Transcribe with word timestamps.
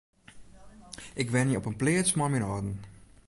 Ik 1.13 1.29
wenje 1.31 1.57
op 1.57 1.65
in 1.69 1.79
pleats 1.81 2.13
mei 2.17 2.29
myn 2.31 2.47
âlden. 2.51 2.77